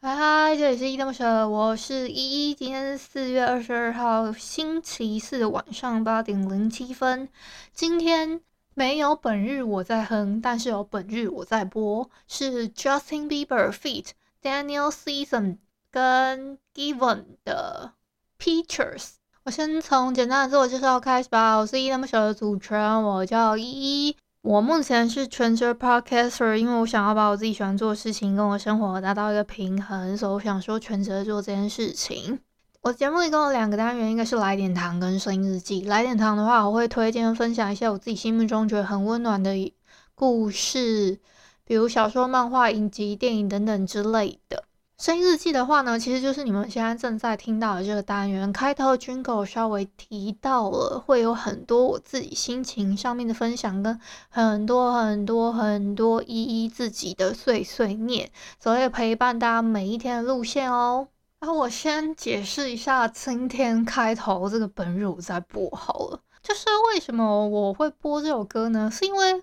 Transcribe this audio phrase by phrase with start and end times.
[0.00, 2.54] 嗨嗨，这里是依依恋不舍，我是依依。
[2.54, 7.28] 今天是四月二十二号，星期四晚上八点零七分。
[7.72, 8.40] 今天
[8.74, 14.08] 没有本日我在哼，但是有本日我在播，是 Justin Bieber feat.
[14.42, 15.58] Daniel Season
[15.92, 17.92] 跟 Given 的
[18.36, 19.10] Pictures。
[19.44, 21.54] 我先从简单的自我介绍开始吧。
[21.56, 23.62] 我是依依恋不舍的主持人，我叫依
[24.08, 24.16] 依。
[24.42, 32.38] 我目前是全职 podcaster，因为我想要把我自己喜欢做的事情跟我生活达到一个平衡，所以我想说全职做这件事情。
[32.80, 35.82] 我节目里共有两个单元，应该是来点糖跟声音日记。
[35.82, 39.74] 来点糖的话，我会推荐分享一些我自己心目中觉得很温暖的
[40.14, 41.20] 故事，
[41.64, 44.64] 比如小说、漫画、影集、电影等等之类的。
[45.00, 48.52] 声音日记的话呢，其实就是你们现在正在听到的这个单元。
[48.52, 61.08] 开头 Jingle 稍微提到了，会有很多我自己心情上面的分享，跟很多很多很多依依自己的碎碎念，所以陪伴大家每一天的路线哦。
[61.38, 68.90] 然后我先解释一下今天开头这个本日我在播好了，就是为什么我会播这首歌呢？
[68.92, 69.42] 是因为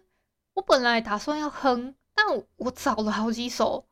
[0.53, 3.85] 我本来打算要哼，但我，我找了好几首。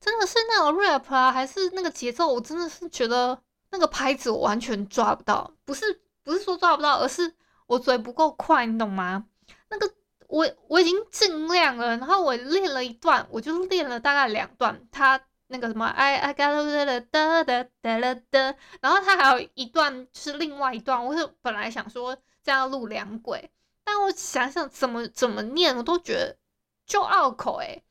[0.00, 2.26] 真的是那种 rap 啊，还是那个节奏？
[2.26, 3.38] 我真的是觉得
[3.70, 7.34] 那个拍子我完全抓不到，不是不是说抓不到，而是
[7.66, 9.26] 我嘴不够快，你懂吗？
[9.68, 9.92] 那个
[10.26, 23.50] 我我已经尽量了，然后我练了一段，我就练了大概两段，他那个什么 I I got a da da da da da，然后他还有一段是另外一段，我是本来想说这样录两轨，
[23.84, 26.38] 但我想想怎么怎么念，我都觉得
[26.86, 27.84] 就拗口诶、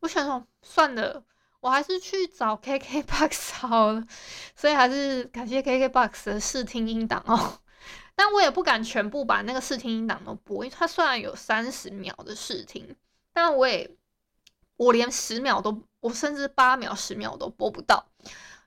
[0.00, 1.22] 我想说算了。
[1.64, 4.06] 我还是去找 KKBOX 好了，
[4.54, 7.58] 所以还是感谢 KKBOX 的试听音档哦。
[8.14, 12.94] 但我也不敢全部把那个试听音档都播，因为它虽然有三十秒的试听，
[13.32, 13.90] 但我也
[14.76, 18.04] 我连十秒都，我甚至八秒、十秒都播不到。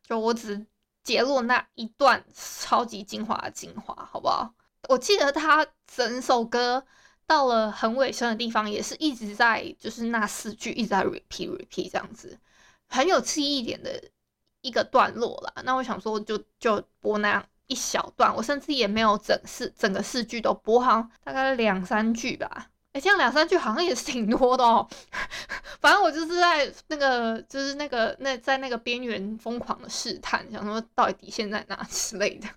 [0.01, 0.65] 就我只
[1.03, 4.51] 截录那一段超级精华的精华，好不好？
[4.89, 6.83] 我记得他整首歌
[7.27, 12.39] 到了很尾声的地方，也是一直在就是那四句一直在 repeat repeat 这样子。
[12.87, 14.01] 很有记忆点的
[14.61, 22.67] 一个段落啦，那我想说就就播那样一小段，我甚至也没有整四整个四句都播好像，大概两三句吧。
[22.93, 24.87] 哎，这样两三句好像也是挺多的哦。
[25.79, 32.47] 反正我就是在那个就是那个那在那个边缘疯狂的试探，想说到底底线在哪 之类的。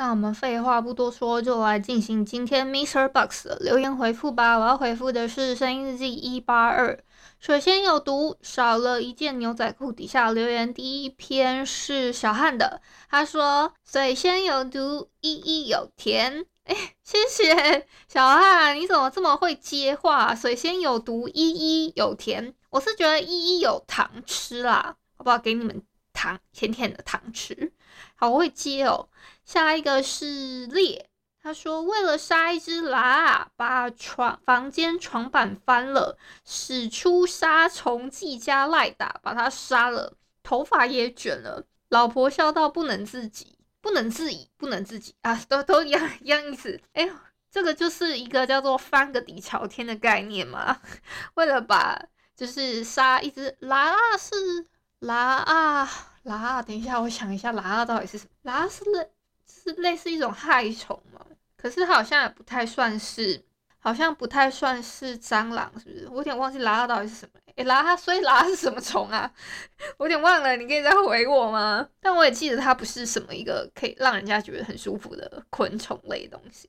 [0.00, 4.56] 那我们废话不多说，就来进行今天 MixerBox 的留言回复吧。
[4.56, 6.98] 我要回复的是声音日记一八二。
[7.38, 16.46] 首先有毒少了一件牛仔裤底下留言，第一篇是小汉的，他说水仙有毒，依依有甜。
[16.64, 16.74] 哎，
[17.04, 20.34] 谢谢小汉，你怎么这么会接话？
[20.34, 25.38] 水仙有毒，依依有甜，我是觉得依依有糖吃啦，好不好？
[25.38, 25.82] 给你们
[26.20, 27.72] 糖，甜甜的糖吃。
[28.14, 29.08] 好，会接哦。
[29.46, 31.08] 下一个是烈。
[31.42, 41.64] 他说：“为了杀一只狼，把床房间床板翻了，使出杀虫剂加赖打，把他杀了，头发也卷了。
[41.88, 46.78] 老婆笑到不能自己，不能自已，不能自己啊，都都一样一样意思。
[46.92, 47.14] 哎呦，
[47.50, 50.82] 这个就是一个叫做翻个底朝天的概念嘛。
[51.36, 51.98] 为了把
[52.36, 54.66] 就是杀一只喇是
[54.98, 55.90] 狼啊
[56.24, 58.52] 喇，等一下，我想一下，喇到底是什么？
[58.52, 59.08] 喇是类
[59.46, 61.24] 是类似一种害虫吗？”
[61.56, 63.42] 可是好像也不太算是，
[63.78, 66.08] 好像不太算是蟑螂，是不是？
[66.10, 67.40] 我有点忘记喇喇到底是什么。
[67.56, 69.30] 诶，喇喇，所以喇喇是什么虫啊？
[69.98, 71.86] 我有点忘了，你可以再回我吗？
[72.00, 76.68] 但我也记得它不是什么一个可以让人家觉得很舒服的昆虫类东西。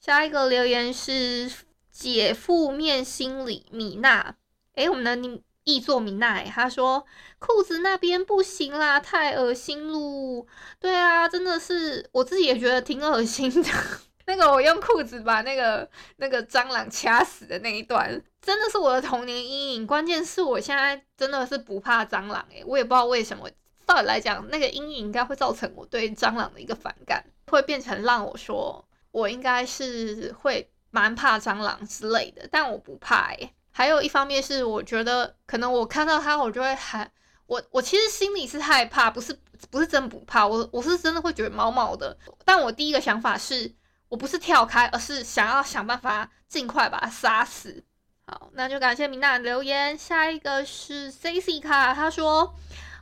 [0.00, 1.50] 下一个留言是
[1.90, 4.34] 解负面心理米娜，
[4.74, 7.04] 诶，我们的你译作米奈，他说
[7.38, 10.46] 裤子那边不行啦，太恶心喽。
[10.80, 13.70] 对啊，真的是我自己也觉得挺恶心的。
[14.24, 18.08] 那个我用裤子把那个那个蟑螂掐死的那一段，
[18.40, 19.86] 真的是我的童年阴影。
[19.86, 23.48] 关键是我现在真的是不怕蟑螂诶，我也不知道为什么。
[23.86, 27.24] 照理来讲，那个阴影应该会造成我对蟑螂的一个反感。
[27.46, 33.50] 会变成让我说我应该是会蛮怕蟑螂之类的，但我不怕诶。
[33.78, 37.08] 还有一方面是我觉得可能我看到它，我就会喊
[37.46, 39.38] 我，我其实心里是害怕，不是
[39.70, 42.18] 不是真不怕，我我是真的会觉得毛毛的。
[42.44, 43.72] 但我第一个想法是
[44.08, 47.84] 我不是跳开，而是想要想办法尽快把它杀死。
[48.26, 49.96] 好，那就感谢明娜的留言。
[49.96, 52.56] 下一个是 C C 卡，他说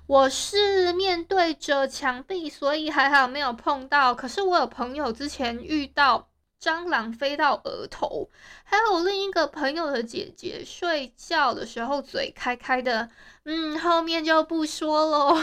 [0.07, 4.15] 我是面对着墙壁，所以还好没有碰到。
[4.15, 6.29] 可是我有朋友之前遇到
[6.61, 8.29] 蟑螂飞到额头，
[8.65, 13.09] 还有另一个朋友的姐姐睡觉的时候嘴开开的，
[13.45, 15.35] 嗯，后面就不说喽，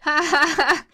[0.00, 0.86] 哈 哈哈。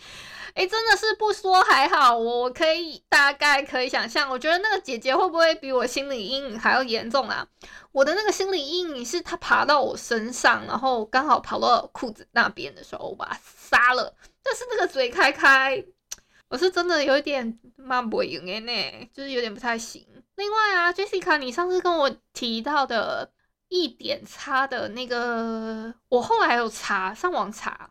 [0.55, 7.45] 哎、真的是不说还好，我可以大概可以想象，我觉得那个姐姐会不会比我心理阴影还要严重啊？
[7.91, 14.15] 我的那个心理阴影是她爬到我身上，然后刚好跑到裤子那边的时候，我把她杀了。
[14.45, 15.85] 但是那个嘴开开，
[16.49, 20.07] 我是真的有一点蛮不赢的呢，就是有点不太行。
[20.37, 23.33] 另外啊，Jessica，你上次跟我提到的
[23.69, 27.91] 一点差的那个，我后来有查，上网查，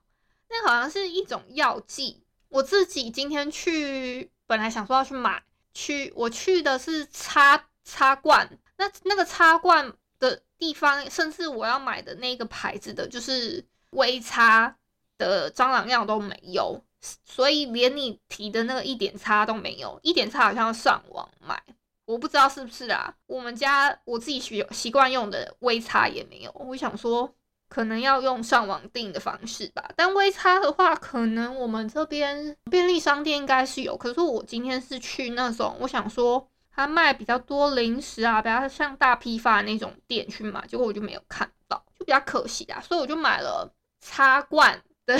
[0.50, 2.24] 那好像是一种药剂。
[2.50, 14.78] 我自己今天去，本来想说要去买，去我去的是插插罐，那那个插罐的地方，甚至我要买的那个牌子的，就是微插
[15.18, 16.84] 的蟑螂药都没有，
[17.24, 21.62] 所以连你提的那个一点差都没有，一点差好像要上网买，
[22.06, 23.14] 我不知道是不是啊。
[23.28, 27.34] 我们家我自己习习惯用的微差也没有，我想说。
[27.70, 33.98] 可能要用上网订的方式吧，但微差的话，可能我们这边便利商店应该是有。
[33.98, 42.80] 可是我今天是去那种，我想说他卖比较多零食啊，比较像大批发那种店去买，结果我就没有看到，就比较可惜啊。
[42.80, 43.68] 所以我就买了
[44.02, 45.18] 插罐的，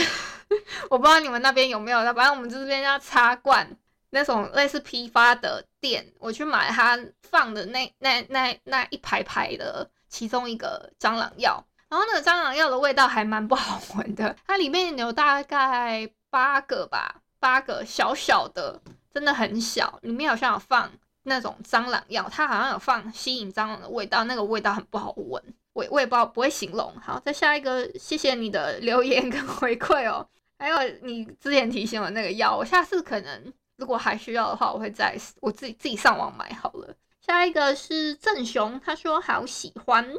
[0.90, 3.68] 我不知道你们那边有没有，反正我们这边叫插罐
[4.12, 11.66] 那种类似批发的店，我去买它放的那那那那一排排的其中一个蟑螂药。
[11.90, 18.82] 然后那个蟑螂药的味道还蛮不好闻的，它里面有大概八个吧，八个小小的，
[19.14, 20.92] 真的很小，里面好像有放
[21.22, 25.40] 那种蟑螂药，它好像有放吸引蟑螂的味道，那个味道很不好闻，
[25.74, 26.92] 我我也不知道不会形容。
[27.00, 30.28] 好，再下一个，谢谢你的留言跟回馈哦，
[30.58, 36.96] 还有你之前提醒我那个药，我下次可能如果还需要的话，我会再我自己自己上网买好了。
[37.20, 40.14] 下一个是郑雄，他说好喜欢。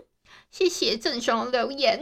[0.50, 2.00] 谢谢郑雄留言。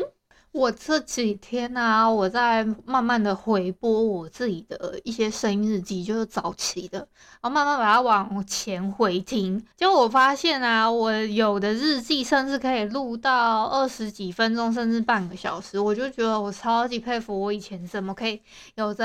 [0.53, 6.99] 我这几天呢、啊，我在慢慢的回播我自己的一些声音日记，就是早期的，
[7.41, 9.65] 然后慢慢把它往前回听。
[9.75, 15.81] 结果我发现啊，我有的日记甚至可以录到二十几分钟，甚至半个小时。
[15.81, 18.39] 我就觉得我超级佩服，我以前怎么可以
[18.75, 19.05] 有这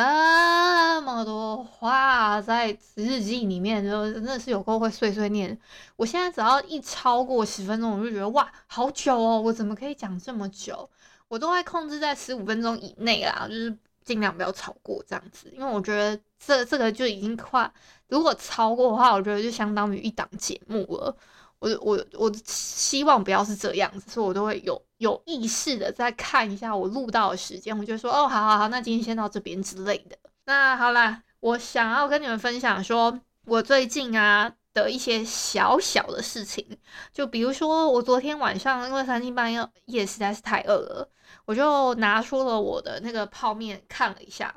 [1.01, 5.57] 么多话在日记里面，就真的是有够会碎碎念。
[5.95, 10.89] 我现在只要一超过十分钟，我就觉得哇，好久哦，我怎么可以讲这么久？
[11.27, 17.69] 我都会控制在十五分钟以内啦，就是尽量不要超过这样子，因为我觉得这这个就已经快，
[18.07, 21.15] 如果超过的话，我觉得就相当于一档节目了。
[21.59, 30.17] 我我我希望不要是这样子，所以我都会有有意识的再看一下我录到的时间，我就说哦，好好好，那今天先到这边之类的。
[30.45, 34.53] 那好啦，我想要跟你们分享说，我最近啊。
[34.77, 36.77] 的一些小小的事情，
[37.11, 41.09] 就比如说我昨天晚上因为三更半夜夜实在是太饿了，
[41.45, 44.53] 我就拿出了我的那个泡面看了一下，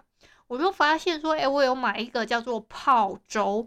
[0.46, 3.66] 我就发现说，哎，我有买一个叫做泡粥，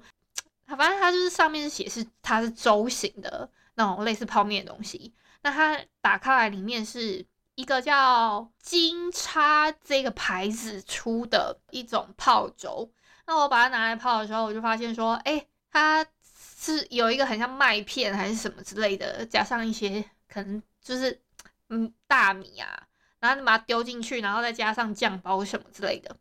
[0.67, 12.91] 反正它就是上面写是它是粥型的那种类似泡面的东西，那它打开来里面是一个叫金叉这个牌子出的一种泡粥，
[13.25, 16.05] 那我把它拿来泡的时候，我就发现说，哎，它。
[16.63, 21.21] 是有一个很像麦片还是什么之类的，加上一些可能就是
[21.69, 22.87] 嗯大米啊，
[23.19, 26.15] 然后你把它丢进去，然后再加上酱包什么之类的，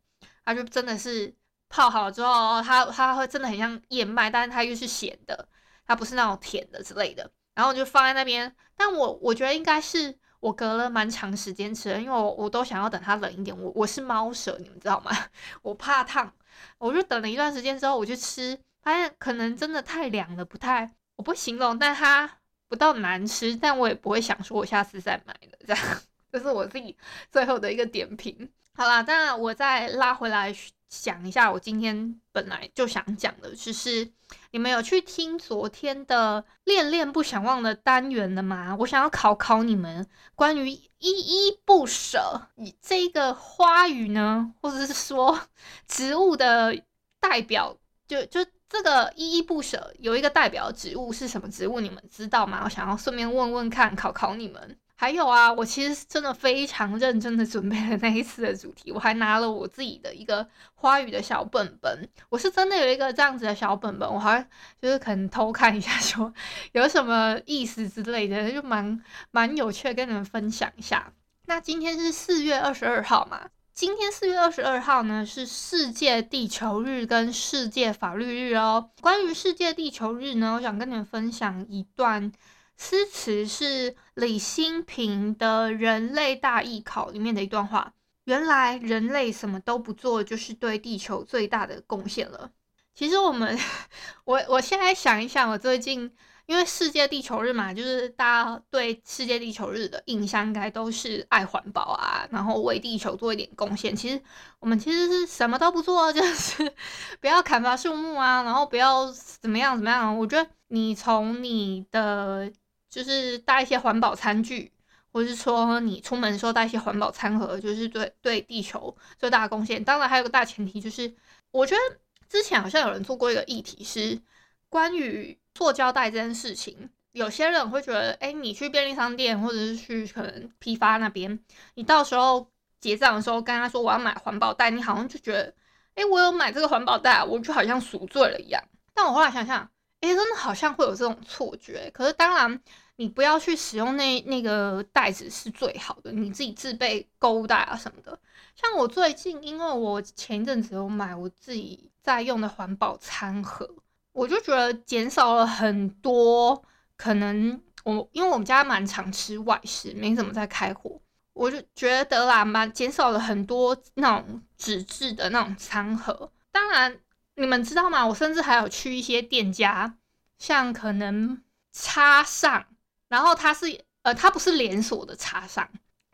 [0.44, 1.32] 它就真的是
[1.68, 5.48] 泡好之后，它它会真的很像燕麦，但是它又是咸的，
[5.86, 7.30] 它不是那种甜的之类的。
[7.54, 13.56] 然后就放在那边，但我我觉得应该是我隔了蛮长时间吃的，因为我我都想要等它冷一点。
[13.56, 15.10] 我我是猫舌，你们知道吗？
[15.62, 16.34] 我怕烫，
[16.78, 18.58] 我就等了一段时间之后，我去吃。
[18.82, 22.28] 发现可能真的太凉了，不太，我不形容，但它
[22.68, 26.96] 不到难吃，但我也不会想说我下次再买了，这样，这是我自己
[27.30, 28.50] 最后的一个点评。
[28.74, 30.52] 好啦，那我再拉回来
[30.88, 34.10] 想一下，我今天本来就想讲的，就是
[34.50, 38.74] 你们有去听昨天的恋恋不想忘的单元了吗？
[38.80, 45.38] 我想要考考你们关于依依不舍以这个花语呢，或者是说
[45.86, 46.82] 植物的
[47.20, 47.78] 代表。
[48.08, 51.78] 就就这个依依不舍有一个代表植物是什么植物？
[51.78, 52.62] 你们知道吗？
[52.64, 54.78] 我想要顺便问问看，考考你们。
[54.94, 64.42] 还有啊，我其实真的非常认真的准备了那一次的主题，我还拿了我自己的一个花语的小本本，我是真的有一个这样子的小本本，我还
[64.80, 66.32] 就是可能偷看一下，说
[66.72, 68.98] 有什么意思之类的，就蛮
[69.32, 71.12] 蛮有趣的，跟你们分享一下。
[71.44, 78.90] 那今天是四月二十二号嘛，今天四月二十二号呢是世界地球日跟世界法律日哦。
[79.00, 82.30] 关于世界地球日呢，我想跟你们分享一段。
[82.76, 87.94] 诗词是李欣频的《人类大艺考》里面的一段话。
[88.24, 92.50] 原来人类什么都不做，就是对地球最大的贡献了。
[92.94, 93.58] 其实我们，
[94.24, 96.12] 我我现在想一想，我最近
[96.46, 103.94] 因为世界地球日嘛，就是大家对世界地球日的印象应该都是爱环保啊，然后为地球做一点贡献。
[103.94, 104.20] 其实
[104.58, 106.72] 我们其实是什么都不做，就是
[107.20, 110.18] 不要砍伐树木啊，然后不要怎么样怎么样。
[110.18, 112.50] 我觉得你从你的
[112.90, 114.70] 就是带一些环保餐具，
[115.12, 119.82] 或是说你出门的时候带一些环保餐盒，就是对对地球最大的贡献。
[119.82, 121.14] 当然还有个大前提，就是
[121.50, 121.80] 我觉得
[122.28, 124.20] 之前好像有人做过一个议题，是
[124.68, 126.90] 关于塑胶袋这件事情。
[127.12, 131.38] 有些人会觉得，哎，你去便利商店或者是去可能批发那边，
[131.74, 135.54] 你到时候结账的时候跟他说我要买环保袋，你好像就觉得，
[135.94, 138.62] 哎，我有买这个环保袋，我就好像赎罪了一样。
[138.94, 139.68] 但我后来想想，
[140.00, 141.90] 哎，真的好像会有这种错觉。
[141.92, 142.60] 可是当然。
[142.96, 148.16] 你不要去使用那那个袋子是最好的，你自己自备购物袋啊什么的。
[148.54, 153.68] 像我最近，因为我前一阵子有买我自己在用的环保餐盒，
[154.12, 156.62] 我就觉得减少了很多。
[156.96, 161.00] 可能我因为我们家蛮常吃外食，没怎么在开火，
[161.32, 166.30] 我就觉得啦，蛮减少了很多那种纸质的那种餐盒。
[166.52, 167.00] 当然，
[167.34, 168.06] 你们知道吗？
[168.06, 169.96] 我甚至还有去一些店家，
[170.38, 171.42] 像可能
[171.72, 172.66] 插上。
[173.08, 175.68] 然后它是呃，它不是连锁的茶商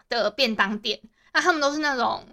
[0.08, 1.00] 的便当店，
[1.32, 2.26] 那他们都是那种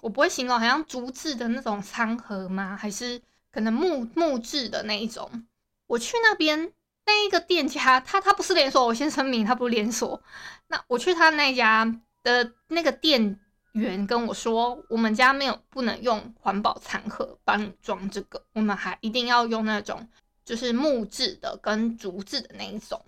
[0.00, 2.76] 我不会形容，好像竹制的那种餐盒吗？
[2.76, 5.46] 还是可能木木质的那一种？
[5.86, 6.72] 我去那边
[7.06, 10.22] 那一个店家，他他不是连锁，我先声明，他不是连锁。
[10.68, 11.84] 那我去他那家
[12.22, 13.38] 的那个店
[13.72, 20.08] 员跟我说，我们家没有不能用环保餐盒帮你装这个，我们还一定要用那种
[20.44, 23.04] 就是木质的跟竹制的那一种。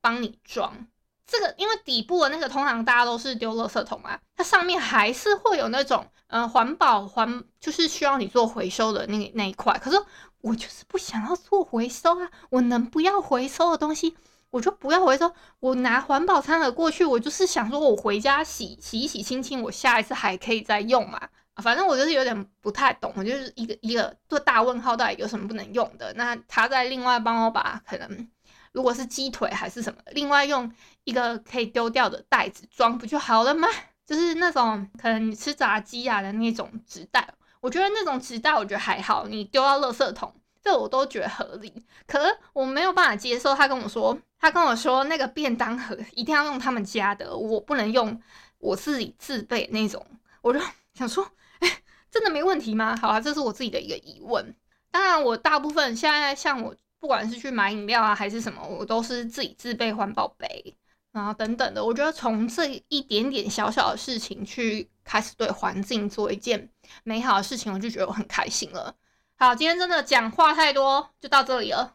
[0.00, 0.86] 帮你装
[1.26, 9.78] 这个，因为底部的那个通常大家都是丢垃圾桶嘛，它上面还是会有那种呃环保环，就是需要你做回收的那那一块。
[9.78, 9.96] 可是
[10.40, 14.16] 我就是不想要做回收啊，我能不要回收的东西
[14.50, 15.32] 我就不要回收。
[15.60, 21.20] 我拿环保餐盒过去，我就是想说我回家洗洗一洗清清，我下一次还可以再用嘛。
[21.62, 26.12] 反正我就是有点不太懂，我就是一个一个做大问号，到底有什么不能用的？
[26.14, 28.28] 那他再另外帮我把可能。
[28.72, 30.68] 如果是鸡腿还是什么，另外用
[31.04, 33.68] 一个可以丢掉的袋子装不就好了吗？
[34.06, 37.26] 就是那种可能你吃炸鸡啊的那种纸袋，
[37.60, 41.72] 我觉得那种纸袋我觉得还好，你丢到垃圾桶，这我都觉得合理。
[42.06, 48.20] 可是我没有办法接受，他跟我说，他跟我说那个便当盒一定要用他们家的，我不能用
[48.58, 50.04] 我自己自备那种。
[50.42, 50.60] 我就
[50.94, 51.26] 想说，
[51.60, 51.70] 哎，
[52.10, 52.96] 真的没问题吗？
[53.00, 54.54] 好啊，这是我自己的一个疑问。
[54.90, 56.74] 当然，我大部分现在像我。
[57.00, 60.74] 不管是去买饮料啊，还是什么，我都是自己自备环保杯，
[61.14, 61.82] 然后等等的。
[61.82, 66.68] 我觉得从这一点点小小的事情去开始对环境做一件
[67.04, 68.94] 美好的事情，我就觉得我很开心了。
[69.36, 71.94] 好，今天真的讲话太多，就到这里了。